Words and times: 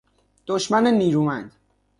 دشمن 0.47 0.87
نیرومند 0.87 1.51